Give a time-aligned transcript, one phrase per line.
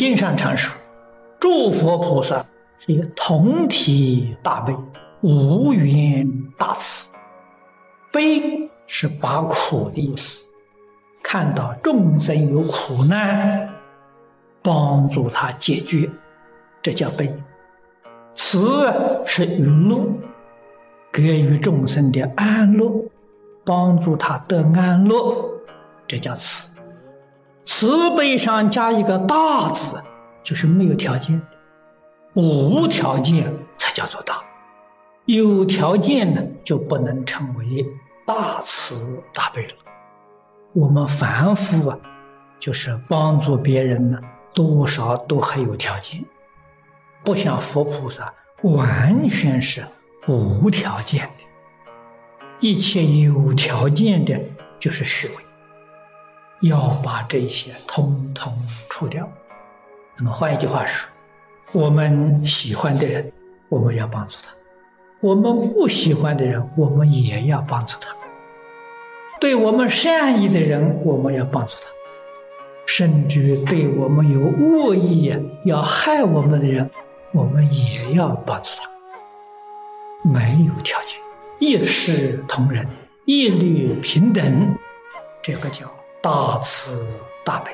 [0.00, 0.74] 经上常说，
[1.38, 2.42] 诸佛菩萨
[2.78, 4.74] 是一个同体大悲，
[5.20, 6.26] 无缘
[6.56, 7.12] 大慈。
[8.10, 10.48] 悲是把苦的意思，
[11.22, 13.68] 看到众生有苦难，
[14.62, 16.10] 帮助他解决，
[16.80, 17.30] 这叫悲。
[18.34, 18.90] 慈
[19.26, 20.00] 是娱乐，
[21.12, 22.90] 给予众生的安乐，
[23.66, 25.60] 帮助他得安乐，
[26.08, 26.69] 这叫慈。
[27.80, 30.02] 慈悲上加一个大字，
[30.44, 31.46] 就是没有条件的，
[32.34, 34.34] 无条件才叫做大。
[35.24, 37.86] 有条件呢，就不能称为
[38.26, 39.72] 大慈大悲了。
[40.74, 41.98] 我们凡夫啊，
[42.58, 44.20] 就是帮助别人呢，
[44.52, 46.22] 多少都还有条件，
[47.24, 49.82] 不像佛菩萨，完全是
[50.28, 51.88] 无条件的。
[52.60, 54.38] 一切有条件的，
[54.78, 55.34] 就是虚伪。
[56.60, 58.52] 要把这些通通
[58.88, 59.28] 除掉。
[60.18, 61.08] 那么换一句话说，
[61.72, 63.32] 我们喜欢的人，
[63.68, 64.50] 我们要帮助他；
[65.20, 68.14] 我们不喜欢的人，我们也要帮助他。
[69.40, 71.86] 对我们善意的人，我们要帮助他；
[72.86, 76.90] 甚至对我们有恶意要害我们的人，
[77.32, 78.90] 我们也要帮助他。
[80.22, 81.18] 没有条件，
[81.58, 82.86] 一视同仁，
[83.24, 84.76] 一律平等，
[85.40, 85.90] 这个叫。
[86.22, 87.06] 大慈
[87.44, 87.70] 大悲，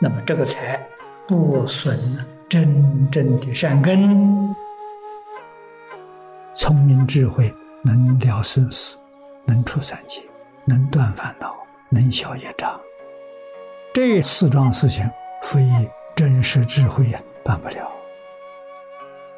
[0.00, 0.84] 那么这个才
[1.28, 2.18] 不损
[2.48, 4.52] 真正的善根。
[6.52, 8.98] 聪明智慧能了生死，
[9.44, 10.20] 能出三界，
[10.64, 11.54] 能断烦恼，
[11.88, 12.78] 能消业障。
[13.94, 15.08] 这四桩事情，
[15.44, 15.64] 非
[16.16, 17.88] 真实智慧也办不了。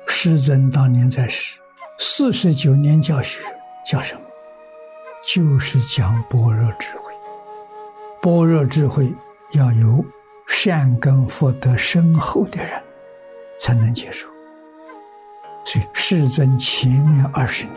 [0.06, 1.60] 师尊当年在世，
[1.98, 3.40] 四十九年教学，
[3.84, 4.22] 叫什么？
[5.22, 7.01] 就是讲般若智慧。
[8.22, 9.12] 般若智慧
[9.50, 10.02] 要有
[10.46, 12.80] 善根福德深厚的人
[13.58, 14.28] 才能接受，
[15.64, 17.74] 所以世尊前面二十年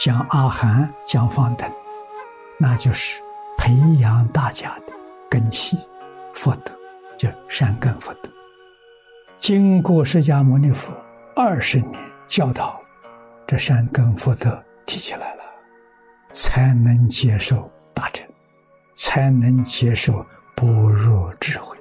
[0.00, 1.70] 讲阿含、讲方等，
[2.58, 3.20] 那就是
[3.58, 4.92] 培养大家的
[5.28, 5.78] 根器
[6.32, 6.72] 福德，
[7.18, 8.30] 就善根福德。
[9.38, 10.94] 经过释迦牟尼佛
[11.36, 12.80] 二十年教导，
[13.46, 15.42] 这善根福德提起来了，
[16.30, 18.26] 才能接受大乘。
[18.94, 21.76] 才能接受般若智慧，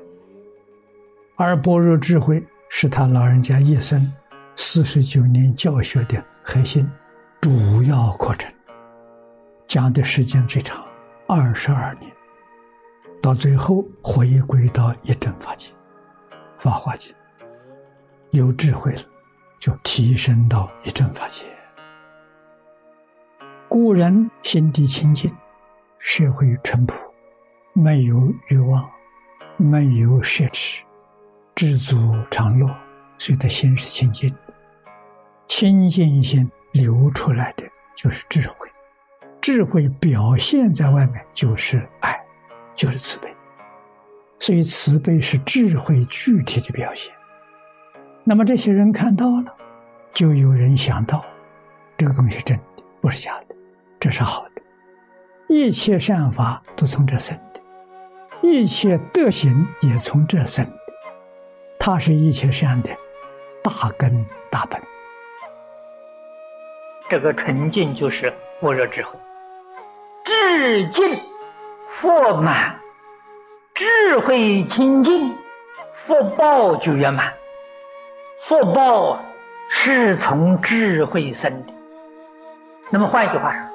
[1.35, 4.11] 而般若智慧是他老人家一生
[4.55, 6.89] 四十九年教学的核心、
[7.41, 8.51] 主要课程，
[9.67, 10.83] 讲的时间最长，
[11.27, 12.11] 二十二年，
[13.21, 15.67] 到最后回归到一真法界、
[16.57, 17.13] 法华经，
[18.31, 19.01] 有智慧了，
[19.59, 21.44] 就提升到一真法界。
[23.67, 25.31] 故人心地清净。
[26.03, 26.95] 社会淳朴，
[27.73, 28.89] 没有欲望，
[29.56, 30.81] 没有奢侈，
[31.53, 31.95] 知足
[32.31, 32.67] 常乐，
[33.19, 34.35] 所以他心是清净。
[35.47, 37.63] 清净心流出来的
[37.95, 38.67] 就是智慧，
[39.39, 42.19] 智慧表现在外面就是爱，
[42.73, 43.33] 就是慈悲。
[44.39, 47.13] 所以慈悲是智慧具体的表现。
[48.23, 49.56] 那么这些人看到了，
[50.12, 51.23] 就有人想到，
[51.95, 52.63] 这个东西是真的
[53.01, 53.56] 不是假的，
[54.00, 54.50] 这是好的。
[55.53, 57.59] 一切善法都从这生的，
[58.41, 60.94] 一切德行也从这生的，
[61.78, 62.89] 它是一切善的
[63.62, 64.81] 大根大本。
[67.09, 69.19] 这个纯净就是般若智慧，
[70.23, 71.22] 智净
[72.00, 72.79] 佛满，
[73.73, 75.35] 智慧清净，
[76.07, 77.33] 福报就圆满。
[78.39, 79.19] 福报
[79.68, 81.73] 是从智慧生的。
[82.89, 83.70] 那么换一句话说。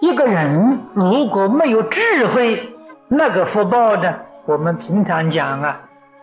[0.00, 2.72] 一个人如果没有智慧，
[3.08, 4.14] 那个福报呢？
[4.46, 5.80] 我们平常讲啊，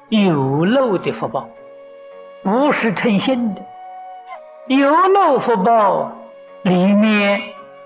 [0.10, 1.50] 有漏的福报，
[2.42, 3.62] 不是诚心的。
[4.68, 6.13] 有漏福报
[6.63, 7.42] 里面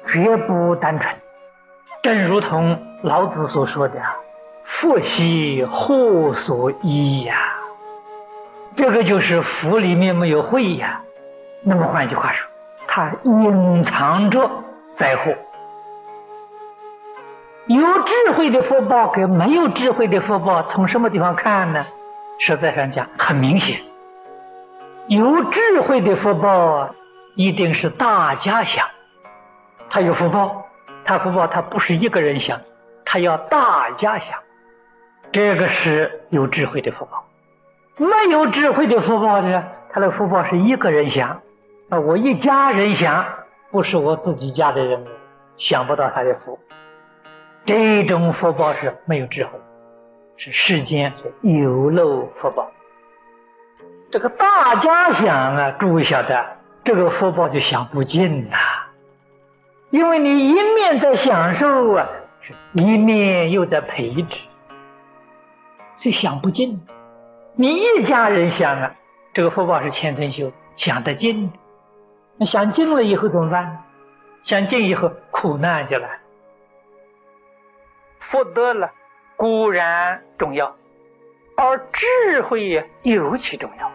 [0.06, 1.15] 绝不单纯，
[2.03, 4.00] 正如同老子所说的
[4.63, 7.35] “福兮祸所依”呀，
[8.75, 11.01] 这个就是福里面没有慧呀。
[11.63, 12.47] 那么换句话说，
[12.88, 14.50] 它隐藏着
[14.95, 15.33] 灾祸。
[17.69, 21.86] 有智慧的福报跟没有智慧的福报，从什么地方看呢？
[22.39, 23.80] 实在上讲，很明显。
[25.07, 26.95] 有智慧的福报
[27.36, 28.88] 一定是大家享，
[29.88, 30.66] 他有福报，
[31.06, 32.60] 他福报他不是一个人享，
[33.06, 34.39] 他要大家享，
[35.31, 37.24] 这个是有智慧的福报。
[37.98, 41.44] 没有智慧的福报呢，他的福报是一个人享，
[41.89, 43.27] 啊，我一家人享，
[43.69, 45.06] 不是我自己家的人
[45.57, 46.57] 享不到他的福。
[47.69, 49.51] 这种福报是没有智慧，
[50.38, 51.13] 是世间
[51.44, 52.71] 有漏福报。
[54.10, 58.57] 这个大家想啊，诸位晓得，这个福报就享不尽呐。
[59.92, 62.10] 因为你一面在享受啊，
[62.74, 64.48] 一面又在培植，
[65.95, 66.81] 是享不尽。
[67.54, 68.95] 你一家人想啊，
[69.31, 71.51] 这个福报是前生修，享得尽。
[72.38, 73.83] 那享尽了以后怎么办？
[74.42, 76.19] 享尽以后苦难就来。
[78.29, 78.91] 福德了
[79.37, 80.75] 固然重要，
[81.57, 83.91] 而智慧尤其重要。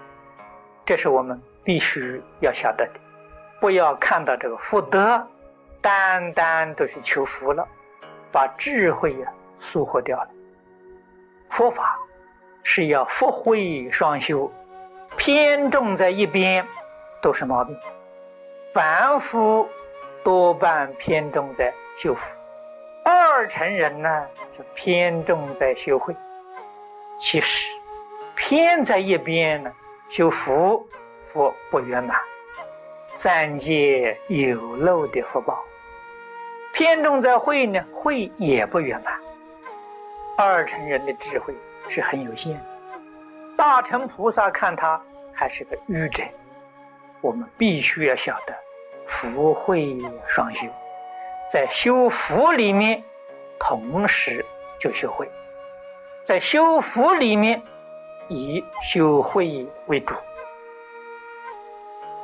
[0.84, 3.00] 这是我们必须要晓得的，
[3.60, 5.24] 不要看到这个福德，
[5.80, 7.68] 单单都是求福了，
[8.32, 10.28] 把智慧呀疏忽掉了。
[11.50, 11.96] 佛法
[12.64, 14.50] 是要福慧双修，
[15.16, 16.66] 偏重在一边
[17.22, 17.78] 都是毛病。
[18.72, 19.68] 凡夫
[20.24, 22.20] 多半偏重在修福，
[23.36, 26.14] 二乘人呢是偏重在修慧。
[27.18, 27.68] 其实
[28.36, 29.72] 偏在一边呢。
[30.08, 30.86] 修福，
[31.32, 32.16] 福不圆满，
[33.16, 35.64] 三界有漏的福报，
[36.72, 39.12] 偏重在慧呢，慧也不圆满。
[40.36, 41.52] 二乘人的智慧
[41.88, 42.60] 是很有限的，
[43.56, 45.02] 大乘菩萨看他
[45.32, 46.22] 还是个愚者。
[47.20, 48.54] 我们必须要晓得，
[49.08, 49.98] 福慧
[50.28, 50.68] 双修，
[51.50, 53.02] 在修福里面，
[53.66, 54.44] 同时
[54.78, 55.28] 就修慧，
[56.24, 57.62] 在修福里面。
[58.30, 60.14] 以修慧为主，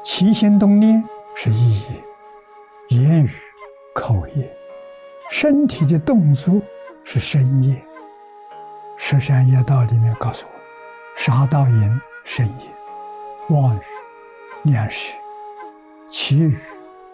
[0.02, 1.04] 起心动念
[1.34, 3.30] 是意业，言语、
[3.94, 4.50] 口业，
[5.28, 6.54] 身体的动作
[7.04, 7.76] 是身业。
[8.96, 10.58] 十善业道里面告诉我，
[11.14, 12.66] 杀盗淫身业，
[13.50, 13.80] 妄语、
[14.62, 15.12] 念食、
[16.08, 16.58] 绮语、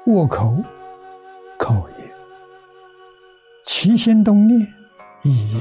[0.07, 0.55] 恶口
[1.59, 2.05] 口业，
[3.87, 4.67] 起心动念
[5.23, 5.61] 意业，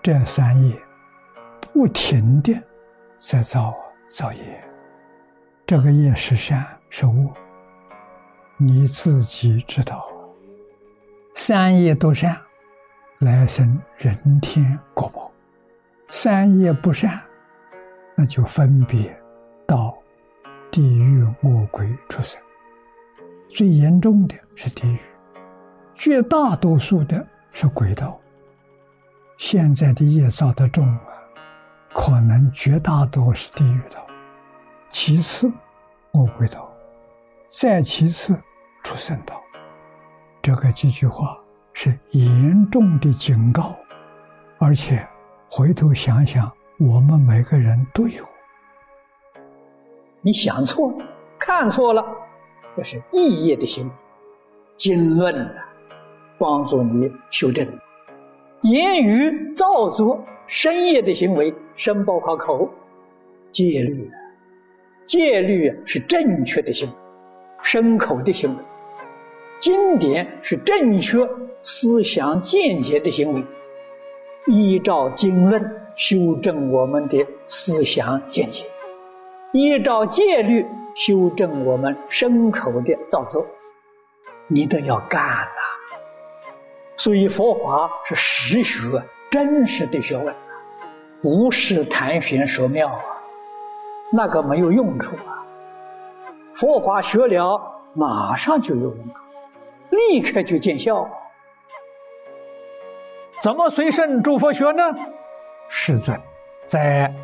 [0.00, 0.80] 这三业。
[1.72, 2.56] 不停的
[3.16, 3.74] 在造
[4.08, 4.64] 造业，
[5.66, 7.28] 这个业是善是恶，
[8.56, 10.06] 你自己知道。
[11.34, 12.36] 三业都善，
[13.18, 15.28] 来生人天果报；
[16.08, 17.20] 三业不善，
[18.14, 19.20] 那就分别
[19.66, 19.96] 到
[20.70, 22.40] 地狱魔鬼出生。
[23.48, 24.98] 最严重的是地狱，
[25.94, 28.18] 绝大多数的是鬼道。
[29.38, 31.00] 现在的业造的重啊。
[31.92, 34.06] 可能绝大多是地狱道，
[34.88, 35.50] 其次
[36.12, 36.72] 魔鬼道，
[37.48, 38.40] 再其次
[38.84, 39.42] 畜生道。
[40.40, 41.36] 这个几句话
[41.72, 43.74] 是严重的警告，
[44.58, 45.04] 而且
[45.50, 46.48] 回头想想，
[46.78, 48.24] 我们每个人都有。
[50.20, 51.04] 你想错了，
[51.40, 52.04] 看错了，
[52.76, 53.94] 这是异业的行为。
[54.76, 55.64] 经论啊，
[56.40, 57.64] 帮助你修正。
[58.62, 60.24] 言语造作。
[60.52, 62.68] 深夜的行为，深包括口，
[63.52, 64.10] 戒律，
[65.06, 66.94] 戒律是正确的行为，
[67.62, 68.62] 深口的行为，
[69.60, 71.24] 经典是正确
[71.60, 73.44] 思想见解的行为，
[74.48, 75.62] 依照经论
[75.94, 78.64] 修正我们的思想见解，
[79.52, 80.66] 依照戒律
[80.96, 83.46] 修正我们身口的造作，
[84.48, 85.69] 你都要干呐。
[87.02, 89.02] 所以佛法是实学。
[89.30, 90.34] 真实的学问，
[91.22, 93.00] 不是谈玄说妙啊，
[94.12, 95.38] 那个没有用处啊。
[96.52, 97.60] 佛法学了，
[97.94, 99.24] 马上就有用处，
[99.90, 101.08] 立刻就见效。
[103.40, 104.82] 怎么随顺诸佛学呢？
[105.68, 106.20] 世尊
[106.66, 107.08] 在《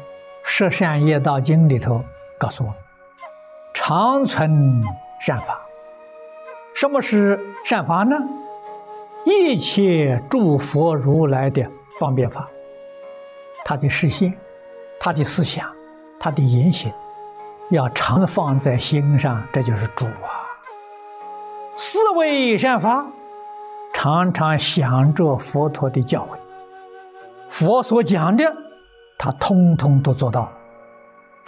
[0.45, 2.00] 十善业道经》里头
[2.38, 2.78] 告诉我们：
[3.75, 4.80] 常存
[5.21, 5.61] 善法。
[6.73, 8.16] 什么是善法呢？
[9.26, 11.71] 一切诸佛如来的。
[11.99, 12.47] 方便法，
[13.64, 14.30] 他的视线、
[15.00, 15.66] 他的思想、
[16.21, 16.92] 他的言行，
[17.71, 20.45] 要常放在心上，这就是主啊。
[21.75, 23.06] 思维善法，
[23.95, 26.37] 常常想着佛陀的教诲，
[27.49, 28.45] 佛所讲的，
[29.16, 30.52] 他通通都做到了。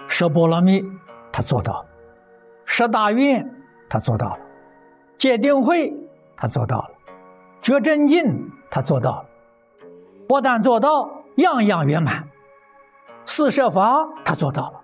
[0.08, 0.82] 舍波罗蜜，
[1.30, 1.86] 他做到了；
[2.64, 3.46] 十大愿，
[3.90, 4.38] 他做到了；
[5.18, 5.94] 戒定慧，
[6.34, 6.90] 他做到了；
[7.68, 9.26] 觉真境，他做到了。
[10.26, 11.06] 不但做到
[11.36, 12.26] 样样圆满，
[13.26, 14.80] 四摄法他做到了。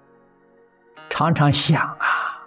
[1.08, 2.44] 常常想啊，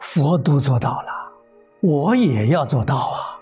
[0.00, 1.32] 佛都做到了，
[1.80, 3.38] 我也要做到啊。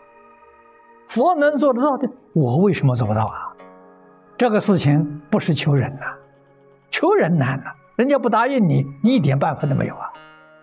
[1.08, 3.56] 佛能做得到的，我为什么做不到啊？
[4.36, 6.04] 这个事情不是求人呐，
[6.90, 10.12] 求人难呐，人家不答应你，你一点办法都没有啊。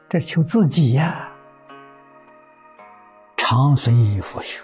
[0.07, 1.27] 这求自己呀。
[3.35, 4.61] 常随佛学，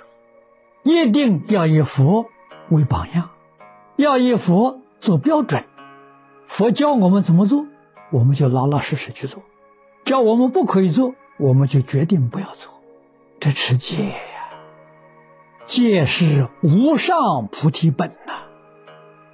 [0.83, 2.29] 一定要以佛
[2.69, 3.29] 为榜样。
[3.95, 5.63] 要以佛做标准，
[6.47, 7.65] 佛教我们怎么做，
[8.11, 9.41] 我们就老老实实去做；
[10.03, 12.73] 叫我们不可以做，我们就决定不要做。
[13.39, 14.15] 这持戒呀，
[15.65, 18.33] 戒是无上菩提本呐。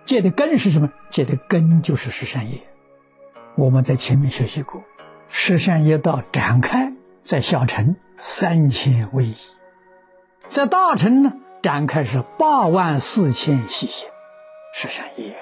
[0.04, 0.92] 戒的根是什么？
[1.10, 2.62] 戒的根就是十善业。
[3.56, 4.84] 我们在前面学习过，
[5.28, 9.36] 十善业道展开在小乘三千为一，
[10.50, 14.10] 在大乘呢展开是八万四千细线，
[14.74, 15.36] 十善业。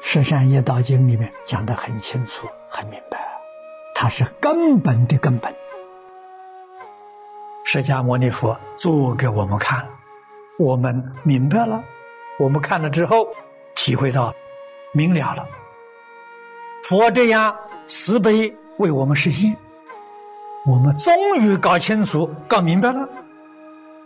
[0.00, 3.18] 十善业道经里面讲的很清楚、很明白，
[3.94, 5.54] 它是根本的根本。
[7.64, 9.86] 释迦牟尼佛做给我们看，
[10.58, 11.84] 我们明白了，
[12.38, 13.28] 我们看了之后
[13.74, 14.32] 体会到
[14.92, 15.46] 明了了。
[16.84, 17.54] 佛这样
[17.84, 19.54] 慈悲为我们实现，
[20.64, 23.08] 我们终于搞清楚、搞明白了，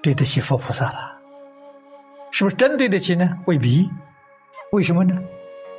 [0.02, 1.12] 对得起佛菩萨了。
[2.30, 3.28] 是不是真对得起呢？
[3.46, 3.88] 未必。
[4.72, 5.16] 为什么呢？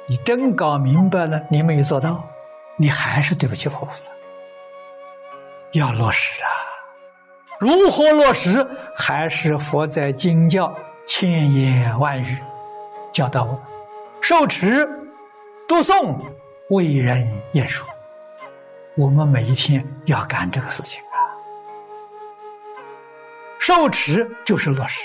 [0.07, 2.23] 你真搞明白了，你没有做到，
[2.77, 4.11] 你还是对不起佛菩萨。
[5.73, 6.49] 要落实啊！
[7.57, 8.65] 如何落实？
[8.95, 10.75] 还是佛在经教
[11.07, 12.37] 千言万语
[13.13, 13.61] 教导我们：
[14.21, 14.85] 受持、
[15.67, 16.15] 读诵。
[16.69, 17.85] 为人演说，
[18.95, 21.01] 我们每一天要干这个事情。
[23.61, 24.99] 受持就是落实，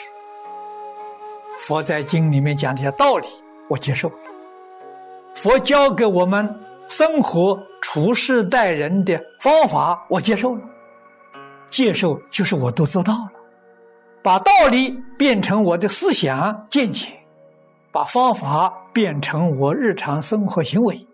[1.58, 3.28] 佛在经里面讲这些道理，
[3.68, 4.10] 我接受。
[5.34, 6.48] 佛教给我们
[6.88, 10.62] 生活处事待人的方法，我接受了。
[11.68, 13.32] 接受就是我都做到了，
[14.22, 17.08] 把道理变成我的思想见解，
[17.92, 21.06] 把方法变成我日常生活行为。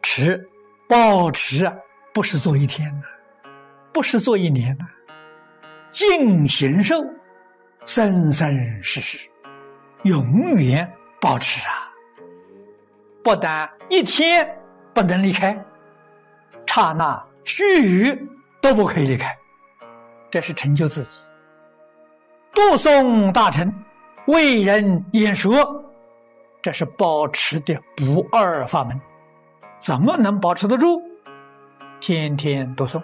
[0.00, 0.48] 持，
[0.88, 1.70] 保持，
[2.14, 3.50] 不是做一天呐，
[3.92, 4.86] 不是做一年呐，
[5.90, 7.02] 尽行受，
[7.84, 9.18] 生生世世，
[10.04, 10.88] 永远
[11.20, 11.88] 保持啊！
[13.22, 14.48] 不但一天
[14.94, 15.56] 不能离开，
[16.66, 18.18] 刹那须臾
[18.60, 19.36] 都不可以离开，
[20.30, 21.20] 这是成就自己。
[22.52, 23.72] 读诵大乘，
[24.26, 25.84] 为人演说，
[26.60, 28.98] 这是保持的不二法门。
[29.80, 31.00] 怎么能保持得住？
[32.00, 33.02] 天天读诵，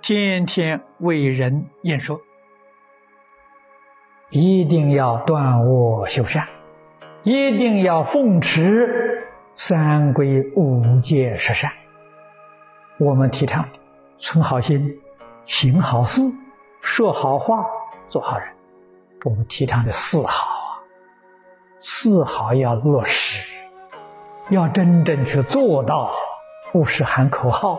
[0.00, 2.20] 天天为人演说，
[4.30, 6.48] 一定要断恶修善，
[7.22, 11.70] 一定要奉持三规五戒十善。
[12.98, 13.68] 我们提倡
[14.16, 14.98] 存好心，
[15.44, 16.22] 行好事，
[16.80, 17.64] 说好话，
[18.06, 18.48] 做好人。
[19.24, 20.82] 我们提倡的四好啊，
[21.78, 23.44] 四好要落实。
[24.50, 26.12] 要真正去做到，
[26.72, 27.78] 不是喊口号，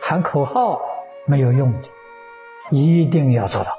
[0.00, 0.80] 喊口号
[1.26, 1.88] 没有用的，
[2.70, 3.70] 一定要做到。